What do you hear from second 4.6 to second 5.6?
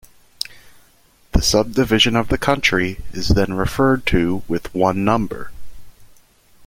one number.